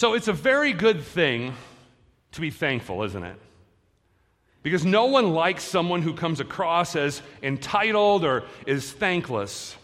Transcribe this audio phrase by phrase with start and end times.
[0.00, 1.52] So it's a very good thing
[2.32, 3.36] to be thankful, isn't it?
[4.62, 9.76] Because no one likes someone who comes across as entitled or is thankless.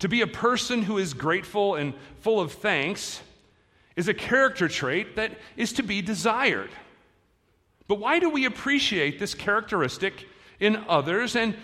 [0.00, 3.20] To be a person who is grateful and full of thanks
[3.94, 6.70] is a character trait that is to be desired.
[7.86, 10.26] But why do we appreciate this characteristic
[10.58, 11.54] in others and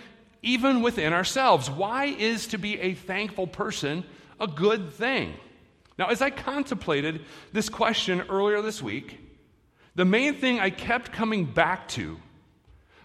[0.41, 1.69] even within ourselves?
[1.69, 4.05] Why is to be a thankful person
[4.39, 5.33] a good thing?
[5.97, 7.21] Now, as I contemplated
[7.53, 9.19] this question earlier this week,
[9.95, 12.19] the main thing I kept coming back to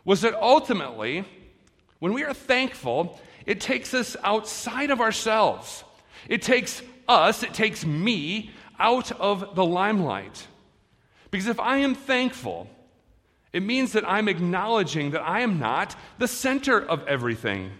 [0.04, 1.24] was that ultimately,
[2.00, 5.84] when we are thankful, it takes us outside of ourselves.
[6.28, 10.46] It takes us, it takes me out of the limelight.
[11.30, 12.68] Because if I am thankful,
[13.52, 17.70] it means that I'm acknowledging that I am not the center of everything.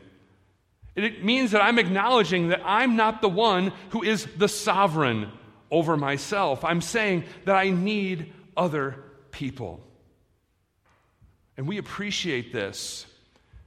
[0.97, 5.31] It means that I'm acknowledging that I'm not the one who is the sovereign
[5.71, 6.65] over myself.
[6.65, 9.81] I'm saying that I need other people.
[11.57, 13.07] And we appreciate this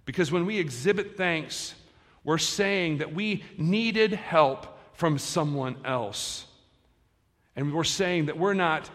[0.06, 1.76] because when we exhibit thanks,
[2.24, 6.46] we're saying that we needed help from someone else.
[7.56, 8.90] And we're saying that we're not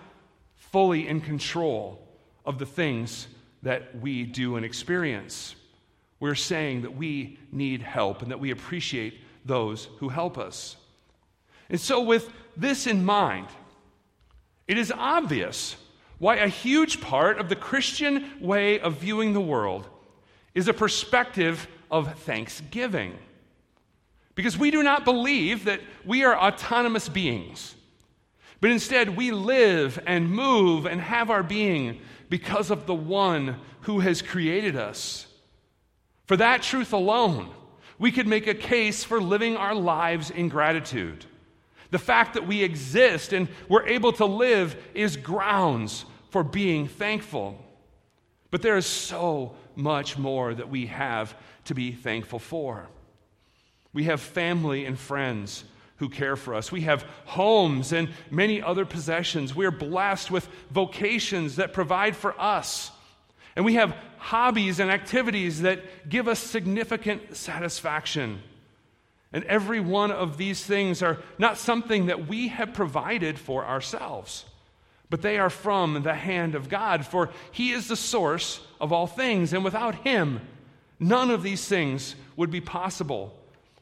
[0.56, 2.06] fully in control
[2.44, 3.28] of the things
[3.62, 5.54] that we do and experience.
[6.20, 10.76] We're saying that we need help and that we appreciate those who help us.
[11.70, 13.46] And so, with this in mind,
[14.66, 15.76] it is obvious
[16.18, 19.88] why a huge part of the Christian way of viewing the world
[20.54, 23.14] is a perspective of thanksgiving.
[24.34, 27.74] Because we do not believe that we are autonomous beings,
[28.60, 34.00] but instead we live and move and have our being because of the one who
[34.00, 35.27] has created us.
[36.28, 37.48] For that truth alone,
[37.98, 41.24] we could make a case for living our lives in gratitude.
[41.90, 47.58] The fact that we exist and we're able to live is grounds for being thankful.
[48.50, 52.88] But there is so much more that we have to be thankful for.
[53.94, 55.64] We have family and friends
[55.96, 56.70] who care for us.
[56.70, 59.54] We have homes and many other possessions.
[59.54, 62.90] We are blessed with vocations that provide for us.
[63.58, 68.40] And we have hobbies and activities that give us significant satisfaction.
[69.32, 74.44] And every one of these things are not something that we have provided for ourselves,
[75.10, 79.08] but they are from the hand of God, for He is the source of all
[79.08, 79.52] things.
[79.52, 80.40] And without Him,
[81.00, 83.36] none of these things would be possible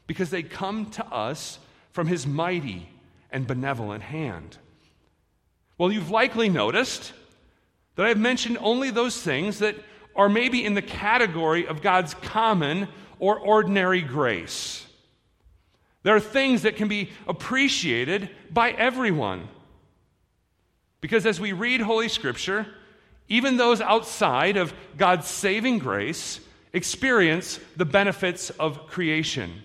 [0.07, 1.59] because they come to us
[1.93, 2.89] from his mighty
[3.31, 4.57] and benevolent hand.
[5.77, 7.13] Well, you've likely noticed
[7.97, 9.77] that I've mentioned only those things that
[10.15, 14.87] are maybe in the category of God's common or ordinary grace.
[16.03, 19.49] There are things that can be appreciated by everyone.
[21.01, 22.67] Because as we read Holy Scripture,
[23.29, 26.41] even those outside of God's saving grace
[26.73, 29.63] experience the benefits of creation.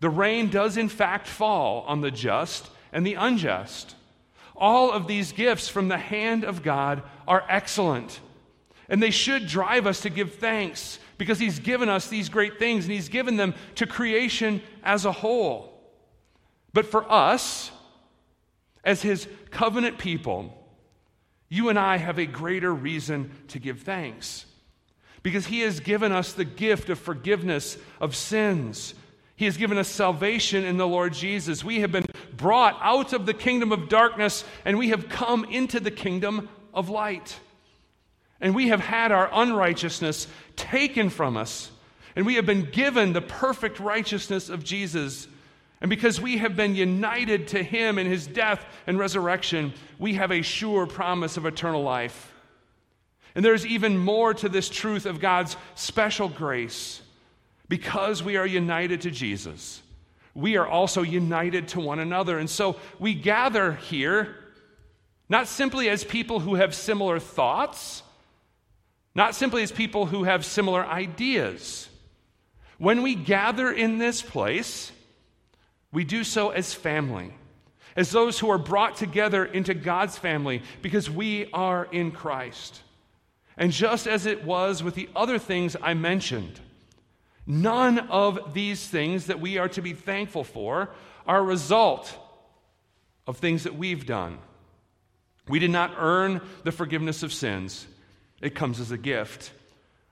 [0.00, 3.94] The rain does, in fact, fall on the just and the unjust.
[4.58, 8.20] All of these gifts from the hand of God are excellent.
[8.88, 12.84] And they should drive us to give thanks because He's given us these great things
[12.84, 15.74] and He's given them to creation as a whole.
[16.72, 17.70] But for us,
[18.84, 20.54] as His covenant people,
[21.48, 24.46] you and I have a greater reason to give thanks
[25.22, 28.94] because He has given us the gift of forgiveness of sins
[29.38, 31.62] he has given us salvation in the Lord Jesus.
[31.62, 32.06] We have been
[32.36, 36.88] brought out of the kingdom of darkness and we have come into the kingdom of
[36.88, 37.38] light.
[38.40, 40.26] And we have had our unrighteousness
[40.56, 41.70] taken from us.
[42.16, 45.28] And we have been given the perfect righteousness of Jesus.
[45.80, 50.32] And because we have been united to him in his death and resurrection, we have
[50.32, 52.34] a sure promise of eternal life.
[53.36, 57.02] And there's even more to this truth of God's special grace.
[57.68, 59.82] Because we are united to Jesus,
[60.34, 62.38] we are also united to one another.
[62.38, 64.36] And so we gather here
[65.28, 68.02] not simply as people who have similar thoughts,
[69.14, 71.88] not simply as people who have similar ideas.
[72.78, 74.92] When we gather in this place,
[75.92, 77.34] we do so as family,
[77.96, 82.82] as those who are brought together into God's family because we are in Christ.
[83.56, 86.60] And just as it was with the other things I mentioned,
[87.50, 90.90] None of these things that we are to be thankful for
[91.26, 92.14] are a result
[93.26, 94.36] of things that we've done.
[95.48, 97.86] We did not earn the forgiveness of sins,
[98.42, 99.50] it comes as a gift.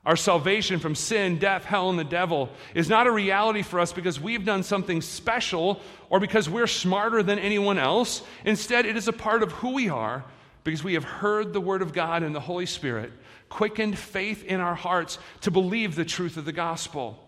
[0.07, 3.93] our salvation from sin, death, hell, and the devil is not a reality for us
[3.93, 8.23] because we've done something special or because we're smarter than anyone else.
[8.45, 10.25] Instead, it is a part of who we are
[10.63, 13.13] because we have heard the Word of God and the Holy Spirit,
[13.49, 17.21] quickened faith in our hearts to believe the truth of the gospel.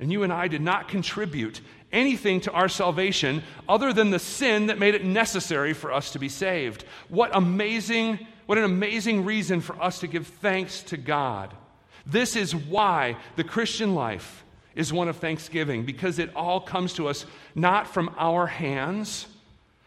[0.00, 1.60] And you and I did not contribute
[1.92, 6.18] anything to our salvation other than the sin that made it necessary for us to
[6.18, 6.84] be saved.
[7.08, 11.54] What amazing, what an amazing reason for us to give thanks to God.
[12.06, 14.44] This is why the Christian life
[14.74, 19.26] is one of thanksgiving, because it all comes to us not from our hands,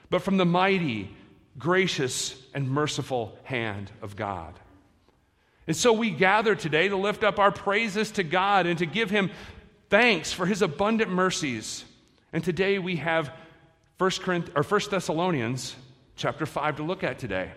[0.09, 1.09] but from the mighty,
[1.57, 4.53] gracious, and merciful hand of God.
[5.65, 9.09] And so we gather today to lift up our praises to God and to give
[9.09, 9.31] Him
[9.93, 11.85] thanks for His abundant mercies.
[12.33, 13.31] And today we have
[13.99, 14.11] 1,
[14.55, 15.75] or 1 Thessalonians
[16.15, 17.51] chapter 5 to look at today.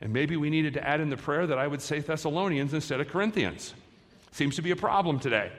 [0.00, 3.00] And maybe we needed to add in the prayer that I would say Thessalonians instead
[3.00, 3.72] of Corinthians.
[4.32, 5.52] Seems to be a problem today.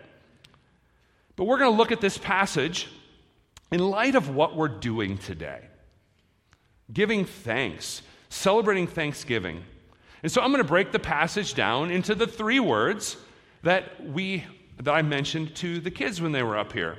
[1.38, 2.89] But we're going to look at this passage
[3.71, 5.62] in light of what we're doing today
[6.92, 9.63] giving thanks, celebrating Thanksgiving.
[10.24, 13.15] And so I'm going to break the passage down into the three words
[13.62, 14.44] that we
[14.78, 16.98] that I mentioned to the kids when they were up here.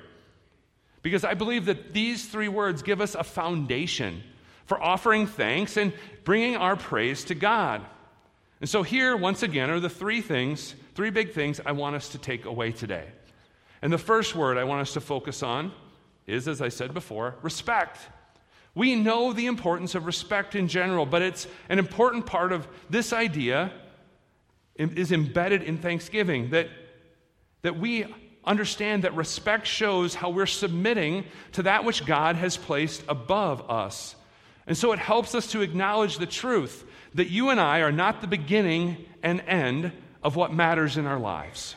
[1.03, 4.23] Because I believe that these three words give us a foundation
[4.67, 5.93] for offering thanks and
[6.25, 7.83] bringing our praise to God.
[8.61, 12.09] And so, here, once again, are the three things, three big things I want us
[12.11, 13.09] to take away today.
[13.83, 15.73] And the first word I want us to focus on
[16.27, 17.99] is, as I said before, respect.
[18.75, 23.13] We know the importance of respect in general, but it's an important part of this
[23.13, 23.71] idea
[24.77, 26.69] is embedded in Thanksgiving that,
[27.65, 28.05] that we
[28.45, 34.15] understand that respect shows how we're submitting to that which God has placed above us.
[34.67, 36.85] And so it helps us to acknowledge the truth
[37.15, 41.19] that you and I are not the beginning and end of what matters in our
[41.19, 41.75] lives.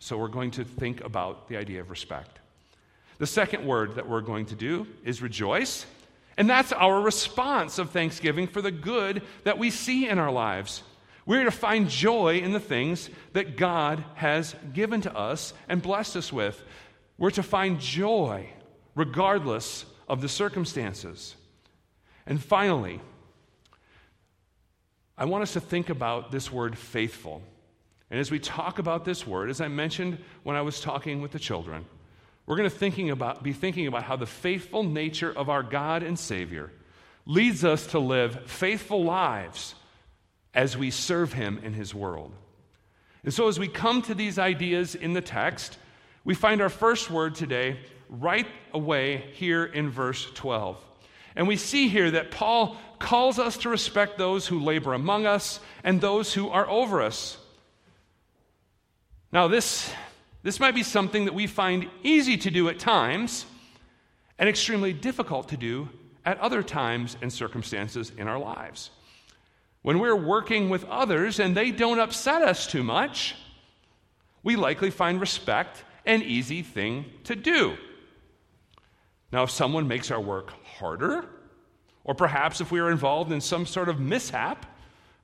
[0.00, 2.40] So we're going to think about the idea of respect.
[3.18, 5.86] The second word that we're going to do is rejoice.
[6.36, 10.82] And that's our response of thanksgiving for the good that we see in our lives.
[11.30, 16.16] We're to find joy in the things that God has given to us and blessed
[16.16, 16.60] us with.
[17.18, 18.50] We're to find joy
[18.96, 21.36] regardless of the circumstances.
[22.26, 23.00] And finally,
[25.16, 27.42] I want us to think about this word faithful.
[28.10, 31.30] And as we talk about this word, as I mentioned when I was talking with
[31.30, 31.84] the children,
[32.44, 36.02] we're going to thinking about, be thinking about how the faithful nature of our God
[36.02, 36.72] and Savior
[37.24, 39.76] leads us to live faithful lives
[40.54, 42.32] as we serve Him in His world.
[43.24, 45.78] And so, as we come to these ideas in the text,
[46.24, 50.76] we find our first word today right away here in verse 12.
[51.36, 55.60] And we see here that Paul calls us to respect those who labor among us
[55.84, 57.38] and those who are over us.
[59.32, 59.90] Now, this,
[60.42, 63.46] this might be something that we find easy to do at times
[64.38, 65.88] and extremely difficult to do
[66.24, 68.90] at other times and circumstances in our lives.
[69.82, 73.34] When we're working with others and they don't upset us too much,
[74.42, 77.76] we likely find respect an easy thing to do.
[79.32, 81.24] Now, if someone makes our work harder,
[82.04, 84.66] or perhaps if we are involved in some sort of mishap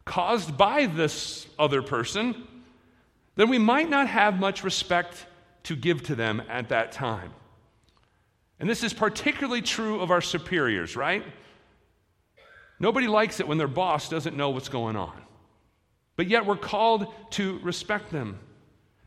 [0.04, 2.46] caused by this other person,
[3.34, 5.26] then we might not have much respect
[5.64, 7.32] to give to them at that time.
[8.60, 11.24] And this is particularly true of our superiors, right?
[12.78, 15.20] Nobody likes it when their boss doesn't know what's going on.
[16.16, 18.38] But yet we're called to respect them.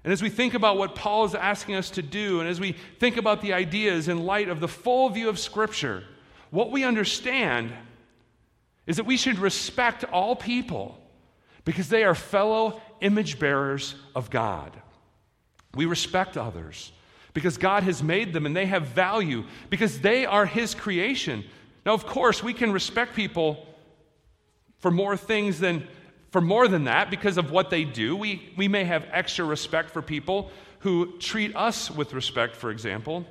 [0.03, 2.75] And as we think about what Paul is asking us to do, and as we
[3.00, 6.03] think about the ideas in light of the full view of Scripture,
[6.51, 7.74] what we understand
[8.88, 11.00] is that we should respect all people
[11.65, 14.75] because they are fellow image bearers of God.
[15.75, 16.91] We respect others
[17.34, 21.44] because God has made them and they have value because they are His creation.
[21.86, 23.65] Now, of course, we can respect people
[24.79, 25.88] for more things than
[26.31, 28.15] for more than that because of what they do.
[28.15, 33.25] We, we may have extra respect for people who treat us with respect, for example.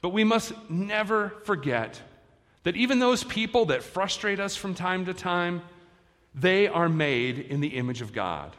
[0.00, 2.00] But we must never forget
[2.62, 5.62] that even those people that frustrate us from time to time,
[6.34, 8.56] they are made in the image of God.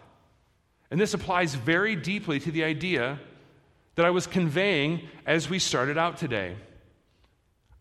[0.91, 3.19] And this applies very deeply to the idea
[3.95, 6.55] that I was conveying as we started out today.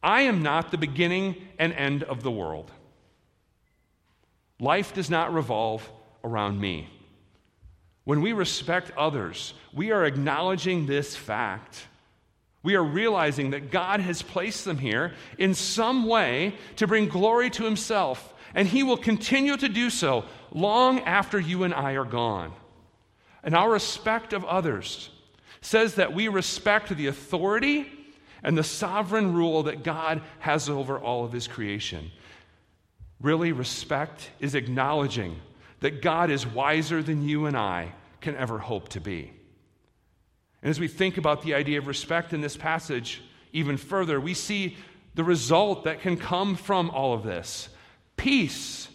[0.04, 2.70] I am not the beginning and end of the world.
[4.60, 5.90] Life does not revolve
[6.22, 6.90] around me.
[8.04, 11.86] When we respect others, we are acknowledging this fact.
[12.62, 17.48] We are realizing that God has placed them here in some way to bring glory
[17.50, 22.04] to Himself, and He will continue to do so long after you and I are
[22.04, 22.52] gone.
[23.42, 25.10] and our respect of others
[25.60, 28.03] says that we respect the authority
[28.44, 32.10] and the sovereign rule that God has over all of his creation.
[33.20, 35.40] Really, respect is acknowledging
[35.80, 39.32] that God is wiser than you and I can ever hope to be.
[40.62, 43.22] And as we think about the idea of respect in this passage
[43.52, 44.76] even further, we see
[45.14, 47.68] the result that can come from all of this
[48.16, 48.88] peace.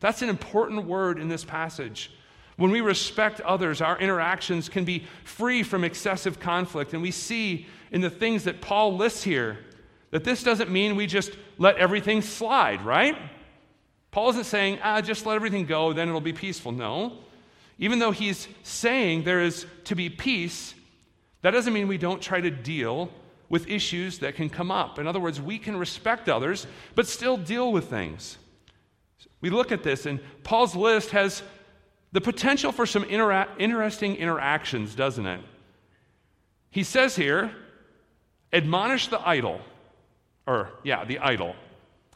[0.00, 2.12] That's an important word in this passage.
[2.56, 6.94] When we respect others, our interactions can be free from excessive conflict.
[6.94, 9.58] And we see in the things that Paul lists here
[10.10, 13.16] that this doesn't mean we just let everything slide, right?
[14.10, 16.72] Paul isn't saying, ah, just let everything go, then it'll be peaceful.
[16.72, 17.18] No.
[17.78, 20.74] Even though he's saying there is to be peace,
[21.42, 23.10] that doesn't mean we don't try to deal
[23.50, 24.98] with issues that can come up.
[24.98, 28.38] In other words, we can respect others, but still deal with things.
[29.40, 31.42] We look at this, and Paul's list has
[32.12, 35.40] the potential for some intera- interesting interactions, doesn't it?
[36.70, 37.50] He says here,
[38.52, 39.60] admonish the idle,
[40.46, 41.56] or, yeah, the idle,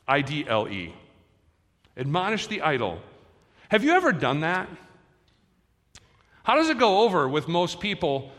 [0.07, 0.95] I D L E.
[1.97, 2.99] Admonish the idle.
[3.69, 4.69] Have you ever done that?
[6.43, 8.33] How does it go over with most people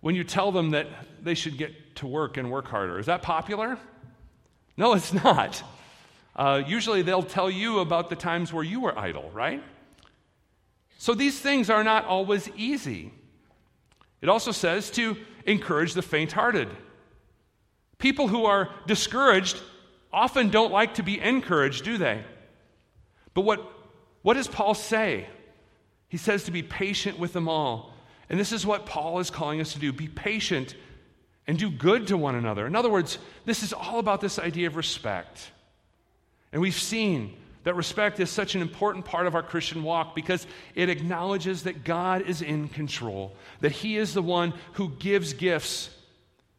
[0.00, 0.86] when you tell them that
[1.22, 2.98] they should get to work and work harder?
[2.98, 3.78] Is that popular?
[4.76, 5.62] No, it's not.
[6.34, 9.62] Uh, usually they'll tell you about the times where you were idle, right?
[11.02, 13.12] So these things are not always easy.
[14.20, 15.16] It also says to
[15.46, 16.68] encourage the faint hearted.
[17.98, 19.60] People who are discouraged
[20.12, 22.22] often don't like to be encouraged, do they?
[23.34, 23.68] But what,
[24.22, 25.26] what does Paul say?
[26.08, 27.94] He says to be patient with them all.
[28.30, 30.76] And this is what Paul is calling us to do be patient
[31.48, 32.64] and do good to one another.
[32.64, 35.50] In other words, this is all about this idea of respect.
[36.52, 40.46] And we've seen that respect is such an important part of our Christian walk because
[40.74, 45.90] it acknowledges that God is in control, that He is the one who gives gifts,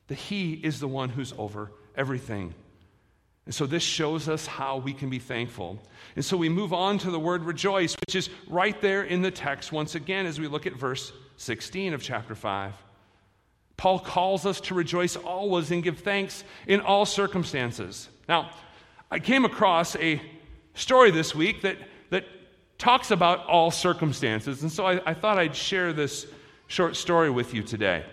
[0.07, 2.53] that He is the one who's over everything.
[3.45, 5.77] And so this shows us how we can be thankful.
[6.15, 9.31] And so we move on to the word rejoice, which is right there in the
[9.31, 12.74] text once again as we look at verse 16 of chapter 5.
[13.75, 18.07] Paul calls us to rejoice always and give thanks in all circumstances.
[18.29, 18.51] Now,
[19.12, 20.22] I came across a
[20.73, 21.77] story this week that,
[22.09, 22.25] that
[22.77, 24.61] talks about all circumstances.
[24.61, 26.25] And so I, I thought I'd share this
[26.67, 28.03] short story with you today.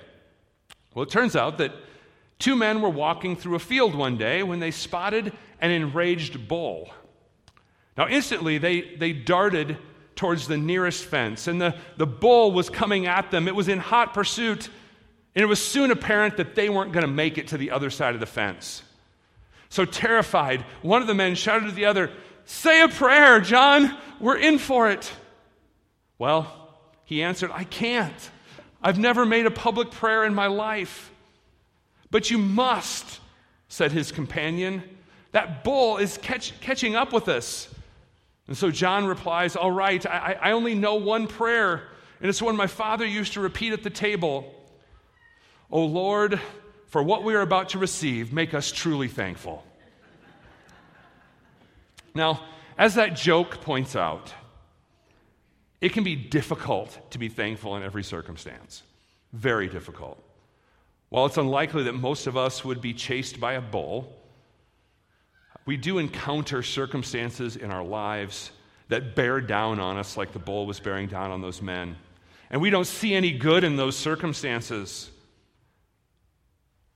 [0.94, 1.72] Well, it turns out that
[2.38, 6.90] two men were walking through a field one day when they spotted an enraged bull.
[7.96, 9.76] Now, instantly, they, they darted
[10.16, 13.48] towards the nearest fence, and the, the bull was coming at them.
[13.48, 14.68] It was in hot pursuit,
[15.34, 17.90] and it was soon apparent that they weren't going to make it to the other
[17.90, 18.82] side of the fence.
[19.68, 22.10] So, terrified, one of the men shouted to the other,
[22.50, 23.96] Say a prayer, John.
[24.18, 25.10] We're in for it.
[26.18, 26.52] Well,
[27.04, 28.30] he answered, I can't.
[28.82, 31.12] I've never made a public prayer in my life.
[32.10, 33.20] But you must,
[33.68, 34.82] said his companion.
[35.30, 37.72] That bull is catch, catching up with us.
[38.48, 41.84] And so John replies, All right, I, I only know one prayer,
[42.20, 44.52] and it's one my father used to repeat at the table.
[45.70, 46.40] O Lord,
[46.88, 49.64] for what we are about to receive, make us truly thankful.
[52.14, 52.44] Now,
[52.76, 54.32] as that joke points out,
[55.80, 58.82] it can be difficult to be thankful in every circumstance.
[59.32, 60.22] Very difficult.
[61.08, 64.16] While it's unlikely that most of us would be chased by a bull,
[65.66, 68.50] we do encounter circumstances in our lives
[68.88, 71.96] that bear down on us like the bull was bearing down on those men.
[72.50, 75.10] And we don't see any good in those circumstances.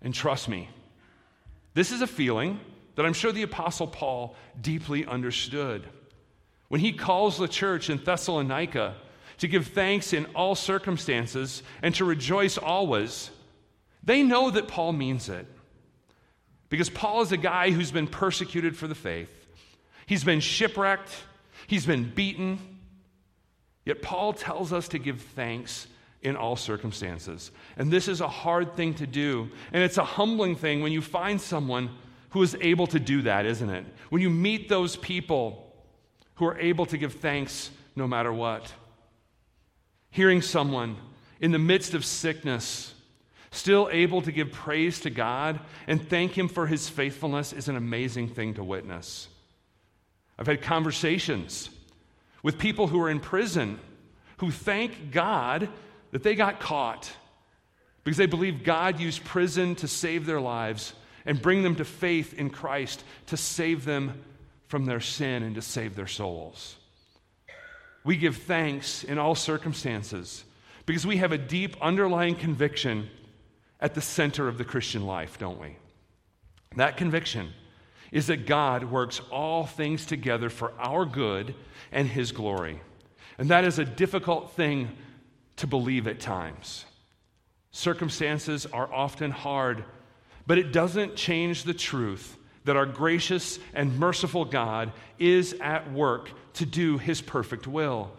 [0.02, 0.68] And trust me,
[1.74, 2.60] this is a feeling
[2.94, 5.88] that I'm sure the Apostle Paul deeply understood.
[6.68, 8.96] When he calls the church in Thessalonica
[9.38, 13.30] to give thanks in all circumstances and to rejoice always,
[14.02, 15.46] they know that Paul means it.
[16.68, 19.30] Because Paul is a guy who's been persecuted for the faith,
[20.06, 21.10] he's been shipwrecked,
[21.66, 22.58] he's been beaten.
[23.84, 25.86] Yet Paul tells us to give thanks
[26.22, 27.50] in all circumstances.
[27.76, 29.50] And this is a hard thing to do.
[29.72, 31.90] And it's a humbling thing when you find someone
[32.34, 33.86] who is able to do that, isn't it?
[34.10, 35.72] When you meet those people
[36.34, 38.72] who are able to give thanks no matter what.
[40.10, 40.96] Hearing someone
[41.40, 42.92] in the midst of sickness
[43.52, 47.76] still able to give praise to God and thank Him for His faithfulness is an
[47.76, 49.28] amazing thing to witness.
[50.36, 51.70] I've had conversations
[52.42, 53.78] with people who are in prison
[54.38, 55.68] who thank God
[56.10, 57.12] that they got caught
[58.02, 60.94] because they believe God used prison to save their lives
[61.26, 64.22] and bring them to faith in Christ to save them
[64.68, 66.76] from their sin and to save their souls.
[68.04, 70.44] We give thanks in all circumstances
[70.86, 73.08] Because we have a deep underlying conviction
[73.80, 75.76] at the center of the Christian life, don't we?
[76.76, 77.50] That conviction
[78.12, 81.54] is that God works all things together for our good
[81.90, 82.80] and His glory.
[83.38, 84.90] And that is a difficult thing
[85.56, 86.84] to believe at times.
[87.72, 89.84] Circumstances are often hard,
[90.46, 96.30] but it doesn't change the truth that our gracious and merciful God is at work
[96.54, 98.10] to do His perfect will.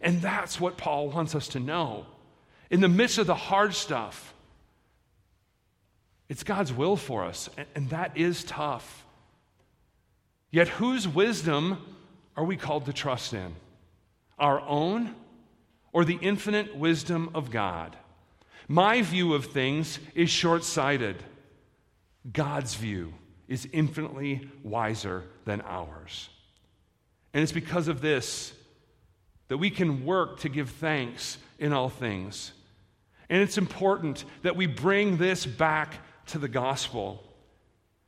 [0.00, 2.06] And that's what Paul wants us to know.
[2.70, 4.34] In the midst of the hard stuff,
[6.28, 9.04] it's God's will for us, and that is tough.
[10.50, 11.78] Yet, whose wisdom
[12.36, 13.54] are we called to trust in?
[14.38, 15.14] Our own
[15.92, 17.96] or the infinite wisdom of God?
[18.66, 21.22] My view of things is short sighted.
[22.30, 23.14] God's view
[23.48, 26.28] is infinitely wiser than ours.
[27.34, 28.52] And it's because of this
[29.48, 32.52] that we can work to give thanks in all things.
[33.28, 35.94] And it's important that we bring this back
[36.26, 37.22] to the gospel.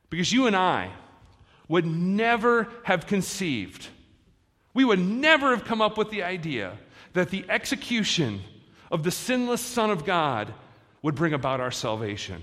[0.09, 0.91] Because you and I
[1.67, 3.87] would never have conceived,
[4.73, 6.77] we would never have come up with the idea
[7.13, 8.41] that the execution
[8.91, 10.53] of the sinless Son of God
[11.01, 12.41] would bring about our salvation.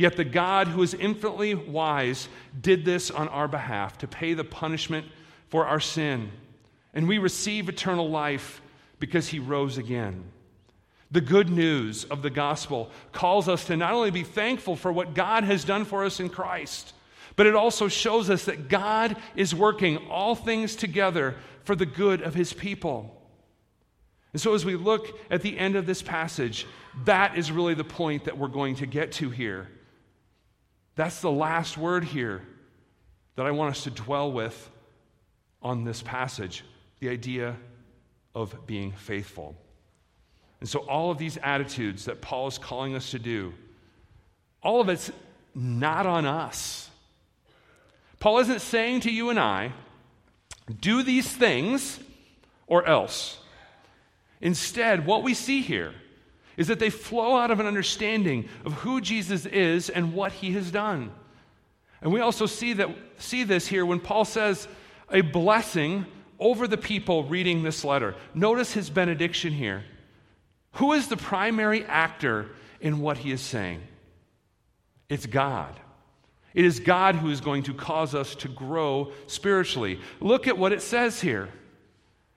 [0.00, 4.44] Yet the God who is infinitely wise did this on our behalf to pay the
[4.44, 5.04] punishment
[5.50, 6.30] for our sin.
[6.94, 8.62] And we receive eternal life
[8.98, 10.24] because he rose again.
[11.10, 15.12] The good news of the gospel calls us to not only be thankful for what
[15.12, 16.94] God has done for us in Christ,
[17.36, 22.22] but it also shows us that God is working all things together for the good
[22.22, 23.22] of his people.
[24.32, 26.66] And so, as we look at the end of this passage,
[27.04, 29.68] that is really the point that we're going to get to here.
[31.00, 32.42] That's the last word here
[33.36, 34.70] that I want us to dwell with
[35.62, 36.62] on this passage
[36.98, 37.56] the idea
[38.34, 39.56] of being faithful.
[40.60, 43.54] And so, all of these attitudes that Paul is calling us to do,
[44.62, 45.10] all of it's
[45.54, 46.90] not on us.
[48.18, 49.72] Paul isn't saying to you and I,
[50.82, 51.98] do these things
[52.66, 53.38] or else.
[54.42, 55.94] Instead, what we see here
[56.60, 60.52] is that they flow out of an understanding of who Jesus is and what he
[60.52, 61.10] has done.
[62.02, 64.68] And we also see, that, see this here when Paul says
[65.10, 66.04] a blessing
[66.38, 68.14] over the people reading this letter.
[68.34, 69.84] Notice his benediction here.
[70.72, 72.50] Who is the primary actor
[72.82, 73.80] in what he is saying?
[75.08, 75.74] It's God.
[76.52, 79.98] It is God who is going to cause us to grow spiritually.
[80.20, 81.48] Look at what it says here.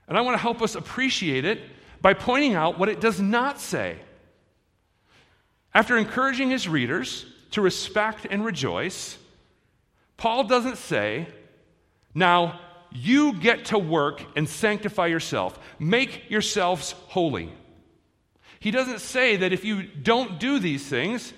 [0.07, 1.59] And I want to help us appreciate it
[2.01, 3.97] by pointing out what it does not say.
[5.73, 9.17] After encouraging his readers to respect and rejoice,
[10.17, 11.27] Paul doesn't say,
[12.13, 12.59] Now
[12.91, 17.51] you get to work and sanctify yourself, make yourselves holy.
[18.59, 21.33] He doesn't say that if you don't do these things,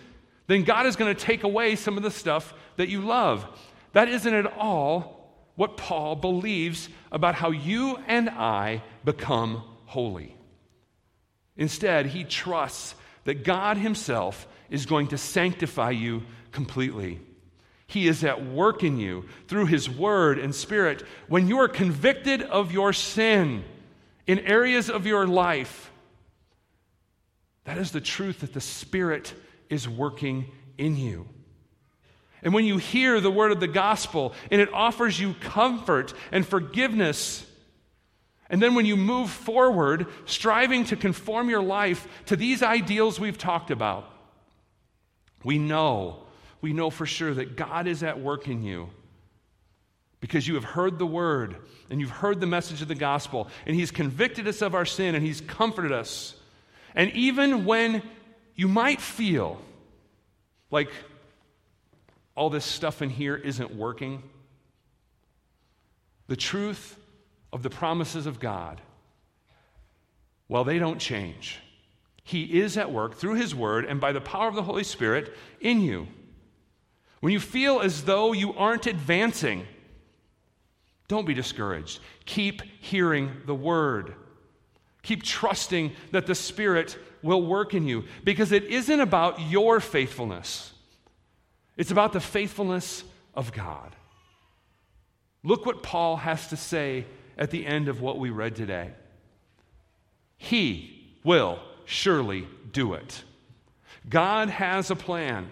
[0.48, 3.48] then God is going to take away some of the stuff that you love.
[3.94, 5.16] That isn't at all
[5.56, 10.36] what Paul believes about how you and I become holy.
[11.58, 12.96] Instead, he trusts
[13.26, 17.20] that God Himself is going to sanctify you completely.
[17.88, 21.04] He is at work in you through His Word and Spirit.
[21.28, 23.64] When you are convicted of your sin
[24.26, 25.92] in areas of your life,
[27.66, 29.34] that is the truth that the Spirit
[29.70, 30.46] is working
[30.78, 31.28] in you.
[32.42, 36.46] And when you hear the word of the gospel and it offers you comfort and
[36.46, 37.44] forgiveness,
[38.50, 43.38] and then when you move forward, striving to conform your life to these ideals we've
[43.38, 44.10] talked about,
[45.44, 46.24] we know,
[46.62, 48.90] we know for sure that God is at work in you
[50.20, 51.56] because you have heard the word
[51.90, 55.16] and you've heard the message of the gospel, and He's convicted us of our sin
[55.16, 56.36] and He's comforted us.
[56.96, 58.02] And even when
[58.56, 59.60] you might feel
[60.72, 60.90] like
[62.36, 64.24] all this stuff in here isn't working,
[66.28, 67.00] the truth
[67.56, 68.82] of the promises of God,
[70.50, 71.58] well, they don't change.
[72.22, 75.34] He is at work through His Word and by the power of the Holy Spirit
[75.62, 76.06] in you.
[77.22, 79.66] When you feel as though you aren't advancing,
[81.08, 82.02] don't be discouraged.
[82.26, 84.16] Keep hearing the Word.
[85.02, 90.74] Keep trusting that the Spirit will work in you because it isn't about your faithfulness,
[91.78, 93.96] it's about the faithfulness of God.
[95.42, 97.06] Look what Paul has to say
[97.38, 98.92] at the end of what we read today.
[100.38, 103.24] He will surely do it.
[104.10, 105.52] God has a plan.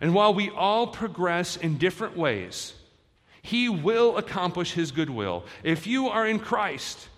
[0.00, 2.74] And while we all progress in different ways,
[3.42, 5.44] He will accomplish His goodwill.
[5.62, 7.08] If you are in Christ,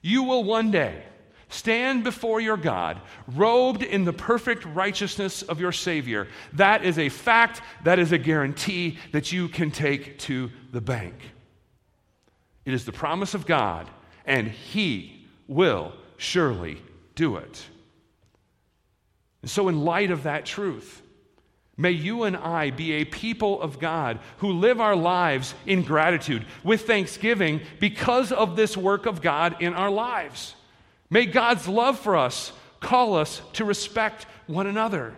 [0.00, 1.02] you will one day
[1.50, 6.28] stand before your God, robed in the perfect righteousness of your Savior.
[6.52, 11.14] That is a fact, that is a guarantee that you can take to the bank.
[12.70, 13.90] It is the promise of God,
[14.24, 16.80] and He will surely
[17.16, 17.66] do it.
[19.42, 21.02] And so, in light of that truth,
[21.76, 26.44] May you and I be a people of God who live our lives in gratitude,
[26.62, 30.54] with thanksgiving, because of this work of God in our lives.
[31.08, 35.16] May God's love for us call us to respect one another.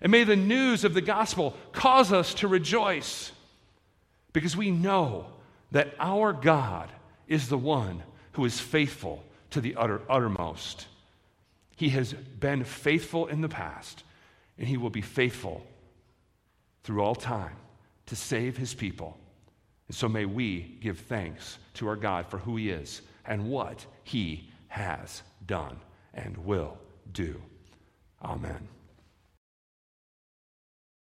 [0.00, 3.30] And may the news of the gospel cause us to rejoice
[4.32, 5.26] because we know
[5.74, 6.88] that our God
[7.26, 10.86] is the one who is faithful to the utter, uttermost.
[11.74, 14.04] He has been faithful in the past,
[14.56, 15.66] and he will be faithful
[16.84, 17.56] through all time
[18.06, 19.18] to save his people.
[19.88, 23.84] And so may we give thanks to our God for who he is and what
[24.04, 25.80] he has done
[26.14, 26.78] and will
[27.12, 27.42] do.
[28.22, 28.68] Amen.